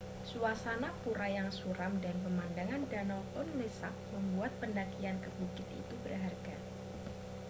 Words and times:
suasana 0.31 0.89
pura 1.05 1.27
yang 1.37 1.49
suram 1.59 1.93
dan 2.03 2.15
pemandangan 2.25 2.83
danau 2.91 3.21
tonle 3.37 3.67
sap 3.79 3.93
membuat 4.13 4.49
pendakian 4.61 5.17
ke 5.23 5.29
bukit 5.39 5.67
itu 5.81 5.93
berharga 6.03 6.55